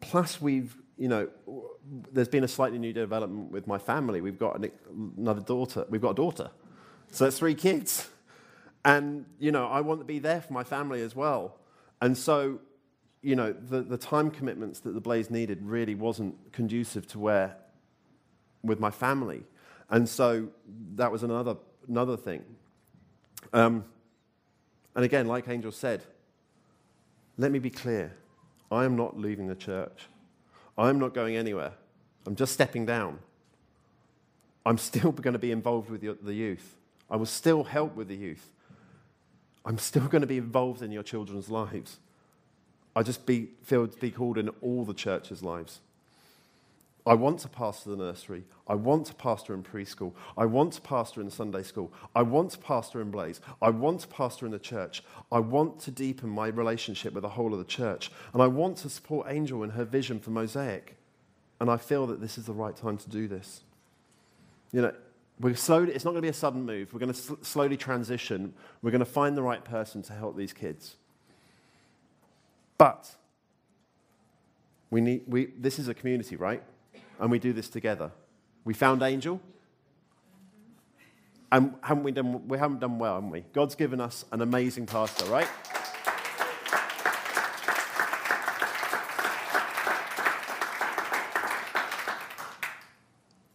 plus 0.00 0.40
we've, 0.40 0.76
you 0.96 1.08
know, 1.08 1.28
there's 2.12 2.28
been 2.28 2.44
a 2.44 2.48
slightly 2.48 2.78
new 2.78 2.92
development 2.92 3.50
with 3.50 3.66
my 3.66 3.78
family. 3.78 4.20
We've 4.20 4.38
got 4.38 4.56
an, 4.56 4.70
another 5.18 5.40
daughter. 5.40 5.86
We've 5.88 6.00
got 6.00 6.10
a 6.10 6.14
daughter. 6.14 6.50
So 7.10 7.24
that's 7.24 7.38
three 7.38 7.54
kids. 7.54 8.08
And, 8.84 9.26
you 9.38 9.52
know, 9.52 9.66
I 9.66 9.80
want 9.80 10.00
to 10.00 10.04
be 10.04 10.18
there 10.18 10.40
for 10.40 10.52
my 10.52 10.64
family 10.64 11.02
as 11.02 11.14
well. 11.14 11.58
And 12.00 12.16
so 12.16 12.60
you 13.22 13.36
know, 13.36 13.52
the, 13.52 13.82
the 13.82 13.96
time 13.96 14.30
commitments 14.30 14.80
that 14.80 14.94
the 14.94 15.00
Blaze 15.00 15.30
needed 15.30 15.62
really 15.62 15.94
wasn't 15.94 16.52
conducive 16.52 17.06
to 17.08 17.18
where, 17.20 17.56
with 18.62 18.80
my 18.80 18.90
family. 18.90 19.44
And 19.88 20.08
so 20.08 20.48
that 20.96 21.12
was 21.12 21.22
another, 21.22 21.56
another 21.88 22.16
thing. 22.16 22.44
Um, 23.52 23.84
and 24.96 25.04
again, 25.04 25.28
like 25.28 25.48
Angel 25.48 25.70
said, 25.70 26.02
let 27.38 27.52
me 27.52 27.60
be 27.60 27.70
clear 27.70 28.16
I 28.72 28.86
am 28.86 28.96
not 28.96 29.18
leaving 29.18 29.46
the 29.48 29.54
church. 29.54 30.08
I 30.78 30.88
am 30.88 30.98
not 30.98 31.12
going 31.12 31.36
anywhere. 31.36 31.72
I'm 32.26 32.34
just 32.34 32.54
stepping 32.54 32.86
down. 32.86 33.18
I'm 34.64 34.78
still 34.78 35.12
going 35.26 35.34
to 35.34 35.38
be 35.38 35.52
involved 35.52 35.90
with 35.90 36.00
the 36.00 36.34
youth. 36.34 36.76
I 37.10 37.16
will 37.16 37.26
still 37.26 37.64
help 37.64 37.94
with 37.94 38.08
the 38.08 38.16
youth. 38.16 38.50
I'm 39.66 39.78
still 39.78 40.08
going 40.08 40.22
to 40.22 40.26
be 40.26 40.38
involved 40.38 40.82
in 40.82 40.90
your 40.90 41.02
children's 41.02 41.50
lives. 41.50 41.98
I 42.96 43.02
just 43.02 43.26
be, 43.26 43.50
feel 43.62 43.86
to 43.86 43.98
be 43.98 44.10
called 44.10 44.38
in 44.38 44.48
all 44.60 44.84
the 44.84 44.94
church's 44.94 45.42
lives. 45.42 45.80
I 47.04 47.14
want 47.14 47.40
to 47.40 47.48
pastor 47.48 47.90
the 47.90 47.96
nursery. 47.96 48.44
I 48.68 48.74
want 48.76 49.06
to 49.06 49.14
pastor 49.14 49.54
in 49.54 49.64
preschool. 49.64 50.12
I 50.38 50.46
want 50.46 50.74
to 50.74 50.80
pastor 50.80 51.20
in 51.20 51.30
Sunday 51.30 51.64
school. 51.64 51.92
I 52.14 52.22
want 52.22 52.52
to 52.52 52.58
pastor 52.58 53.00
in 53.00 53.10
Blaze. 53.10 53.40
I 53.60 53.70
want 53.70 54.00
to 54.02 54.08
pastor 54.08 54.46
in 54.46 54.52
the 54.52 54.58
church. 54.60 55.02
I 55.32 55.40
want 55.40 55.80
to 55.80 55.90
deepen 55.90 56.28
my 56.28 56.46
relationship 56.46 57.12
with 57.12 57.22
the 57.22 57.30
whole 57.30 57.52
of 57.52 57.58
the 57.58 57.64
church. 57.64 58.12
And 58.32 58.40
I 58.40 58.46
want 58.46 58.76
to 58.78 58.88
support 58.88 59.26
Angel 59.28 59.64
in 59.64 59.70
her 59.70 59.84
vision 59.84 60.20
for 60.20 60.30
Mosaic. 60.30 60.96
And 61.60 61.68
I 61.68 61.76
feel 61.76 62.06
that 62.06 62.20
this 62.20 62.38
is 62.38 62.46
the 62.46 62.52
right 62.52 62.76
time 62.76 62.96
to 62.98 63.08
do 63.08 63.26
this. 63.26 63.62
You 64.70 64.82
know, 64.82 64.94
we're 65.40 65.56
slowly, 65.56 65.92
it's 65.92 66.04
not 66.04 66.12
going 66.12 66.22
to 66.22 66.26
be 66.26 66.28
a 66.28 66.32
sudden 66.32 66.64
move. 66.64 66.92
We're 66.92 67.00
going 67.00 67.12
to 67.12 67.18
sl- 67.18 67.34
slowly 67.42 67.76
transition. 67.76 68.54
We're 68.80 68.92
going 68.92 69.00
to 69.00 69.04
find 69.04 69.36
the 69.36 69.42
right 69.42 69.64
person 69.64 70.02
to 70.02 70.12
help 70.12 70.36
these 70.36 70.52
kids. 70.52 70.96
But 72.78 73.10
we 74.90 75.00
need, 75.00 75.22
we, 75.26 75.46
this 75.58 75.80
is 75.80 75.88
a 75.88 75.94
community, 75.94 76.36
right? 76.36 76.62
And 77.22 77.30
we 77.30 77.38
do 77.38 77.52
this 77.52 77.68
together. 77.68 78.10
We 78.64 78.74
found 78.74 79.00
Angel. 79.00 79.40
And 81.52 81.74
haven't 81.80 82.02
we, 82.02 82.10
done, 82.10 82.48
we 82.48 82.58
haven't 82.58 82.80
done 82.80 82.98
well, 82.98 83.14
haven't 83.14 83.30
we? 83.30 83.44
God's 83.52 83.76
given 83.76 84.00
us 84.00 84.24
an 84.32 84.42
amazing 84.42 84.86
pastor, 84.86 85.24
right? 85.26 85.46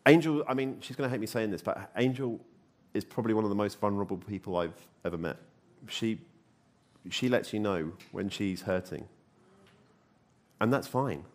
Angel, 0.05 0.45
I 0.47 0.53
mean, 0.53 0.77
she's 0.79 0.95
going 0.95 1.09
to 1.09 1.11
hate 1.11 1.19
me 1.19 1.27
saying 1.27 1.51
this, 1.51 1.61
but 1.61 1.91
Angel 1.97 2.39
is 2.93 3.03
probably 3.03 3.33
one 3.33 3.43
of 3.43 3.49
the 3.49 3.55
most 3.55 3.81
vulnerable 3.81 4.15
people 4.15 4.55
I've 4.55 4.71
ever 5.03 5.17
met. 5.17 5.35
She, 5.89 6.21
she 7.09 7.27
lets 7.27 7.51
you 7.51 7.59
know 7.59 7.91
when 8.13 8.29
she's 8.29 8.61
hurting. 8.61 9.09
And 10.61 10.71
that's 10.71 10.87
fine. 10.87 11.25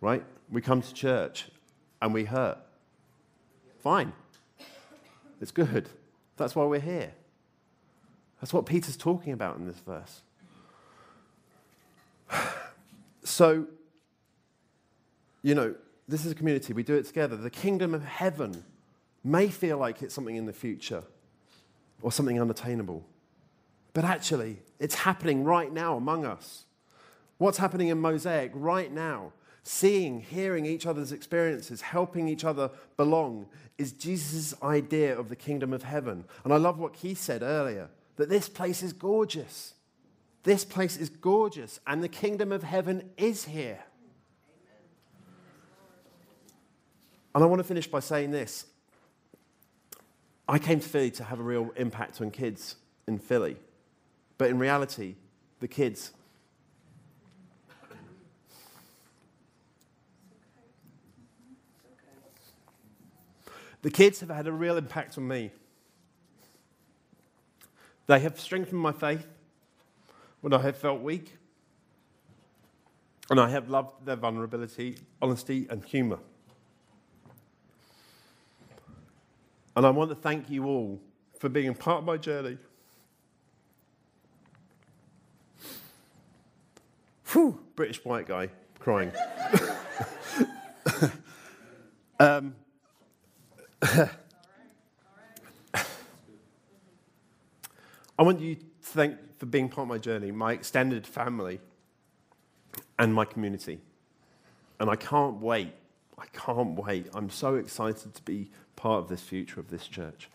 Right? 0.00 0.24
We 0.50 0.60
come 0.60 0.82
to 0.82 0.94
church 0.94 1.46
and 2.00 2.12
we 2.14 2.24
hurt. 2.24 2.58
Fine. 3.78 4.12
It's 5.40 5.50
good. 5.50 5.88
That's 6.36 6.54
why 6.54 6.64
we're 6.64 6.80
here. 6.80 7.12
That's 8.40 8.52
what 8.52 8.66
Peter's 8.66 8.96
talking 8.96 9.32
about 9.32 9.56
in 9.56 9.66
this 9.66 9.78
verse. 9.78 10.22
So, 13.24 13.66
you 15.42 15.56
know, 15.56 15.74
this 16.06 16.24
is 16.24 16.30
a 16.30 16.34
community. 16.36 16.72
We 16.72 16.84
do 16.84 16.94
it 16.94 17.06
together. 17.06 17.34
The 17.36 17.50
kingdom 17.50 17.92
of 17.92 18.04
heaven 18.04 18.62
may 19.24 19.48
feel 19.48 19.78
like 19.78 20.00
it's 20.00 20.14
something 20.14 20.36
in 20.36 20.46
the 20.46 20.52
future 20.52 21.02
or 22.02 22.12
something 22.12 22.40
unattainable. 22.40 23.04
But 23.92 24.04
actually, 24.04 24.58
it's 24.78 24.94
happening 24.94 25.42
right 25.42 25.72
now 25.72 25.96
among 25.96 26.24
us. 26.24 26.66
What's 27.38 27.58
happening 27.58 27.88
in 27.88 27.98
Mosaic 28.00 28.52
right 28.54 28.92
now, 28.92 29.32
seeing, 29.68 30.20
hearing 30.20 30.64
each 30.64 30.86
other's 30.86 31.10
experiences, 31.10 31.80
helping 31.80 32.28
each 32.28 32.44
other 32.44 32.70
belong, 32.96 33.46
is 33.76 33.90
Jesus' 33.90 34.54
idea 34.62 35.18
of 35.18 35.28
the 35.28 35.34
kingdom 35.34 35.72
of 35.72 35.82
heaven. 35.82 36.24
And 36.44 36.52
I 36.52 36.56
love 36.56 36.78
what 36.78 36.92
Keith 36.92 37.18
said 37.18 37.42
earlier 37.42 37.90
that 38.14 38.28
this 38.28 38.48
place 38.48 38.82
is 38.82 38.92
gorgeous. 38.92 39.74
This 40.44 40.64
place 40.64 40.96
is 40.96 41.10
gorgeous, 41.10 41.80
and 41.84 42.00
the 42.00 42.08
kingdom 42.08 42.52
of 42.52 42.62
heaven 42.62 43.10
is 43.16 43.44
here. 43.44 43.80
And 47.34 47.42
I 47.42 47.46
want 47.48 47.58
to 47.58 47.64
finish 47.64 47.88
by 47.88 47.98
saying 47.98 48.30
this. 48.30 48.66
I 50.48 50.60
came 50.60 50.78
to 50.78 50.88
Philly 50.88 51.10
to 51.10 51.24
have 51.24 51.40
a 51.40 51.42
real 51.42 51.72
impact 51.76 52.20
on 52.20 52.30
kids 52.30 52.76
in 53.08 53.18
Philly. 53.18 53.56
But 54.38 54.48
in 54.50 54.60
reality, 54.60 55.16
the 55.58 55.66
kids 55.66 56.12
The 63.86 63.92
kids 63.92 64.18
have 64.18 64.30
had 64.30 64.48
a 64.48 64.52
real 64.52 64.78
impact 64.78 65.16
on 65.16 65.28
me. 65.28 65.52
They 68.08 68.18
have 68.18 68.40
strengthened 68.40 68.80
my 68.80 68.90
faith 68.90 69.28
when 70.40 70.52
I 70.52 70.60
have 70.62 70.76
felt 70.76 71.02
weak, 71.02 71.36
and 73.30 73.38
I 73.38 73.48
have 73.50 73.68
loved 73.68 74.04
their 74.04 74.16
vulnerability, 74.16 74.98
honesty, 75.22 75.68
and 75.70 75.84
humour. 75.84 76.18
And 79.76 79.86
I 79.86 79.90
want 79.90 80.10
to 80.10 80.16
thank 80.16 80.50
you 80.50 80.64
all 80.64 81.00
for 81.38 81.48
being 81.48 81.72
part 81.72 81.98
of 81.98 82.04
my 82.06 82.16
journey. 82.16 82.58
Whew, 87.26 87.60
British 87.76 88.04
white 88.04 88.26
guy 88.26 88.48
crying. 88.80 89.12
um, 92.18 92.56
I 93.82 94.10
want 98.18 98.40
you 98.40 98.54
to 98.54 98.64
thank 98.82 99.18
for 99.38 99.46
being 99.46 99.68
part 99.68 99.84
of 99.84 99.88
my 99.88 99.98
journey, 99.98 100.30
my 100.30 100.52
extended 100.52 101.06
family, 101.06 101.60
and 102.98 103.14
my 103.14 103.24
community. 103.24 103.80
And 104.80 104.88
I 104.88 104.96
can't 104.96 105.36
wait. 105.40 105.72
I 106.18 106.26
can't 106.32 106.78
wait. 106.78 107.08
I'm 107.14 107.30
so 107.30 107.56
excited 107.56 108.14
to 108.14 108.22
be 108.22 108.50
part 108.74 109.02
of 109.02 109.08
this 109.08 109.20
future 109.20 109.60
of 109.60 109.68
this 109.68 109.86
church. 109.86 110.30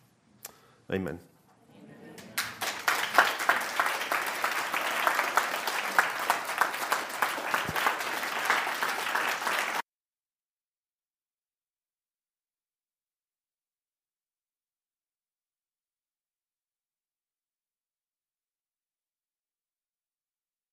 Amen. 0.92 1.20